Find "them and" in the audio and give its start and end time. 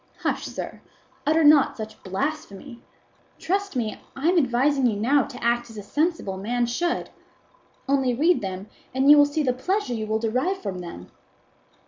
8.41-9.11